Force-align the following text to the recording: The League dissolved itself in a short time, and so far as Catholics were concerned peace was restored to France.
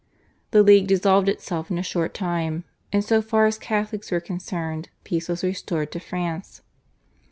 The 0.49 0.63
League 0.63 0.87
dissolved 0.87 1.29
itself 1.29 1.69
in 1.69 1.77
a 1.77 1.83
short 1.83 2.15
time, 2.15 2.63
and 2.91 3.03
so 3.05 3.21
far 3.21 3.45
as 3.45 3.59
Catholics 3.59 4.09
were 4.09 4.19
concerned 4.19 4.89
peace 5.03 5.29
was 5.29 5.43
restored 5.43 5.91
to 5.91 5.99
France. 5.99 6.63